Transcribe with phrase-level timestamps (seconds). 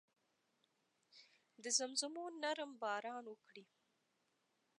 [1.63, 3.65] د زمزمو نرم باران وکړي